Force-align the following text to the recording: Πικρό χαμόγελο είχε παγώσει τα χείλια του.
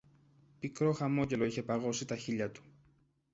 Πικρό 0.59 0.93
χαμόγελο 0.93 1.45
είχε 1.45 1.63
παγώσει 1.63 2.05
τα 2.05 2.15
χείλια 2.15 2.51
του. 2.51 2.61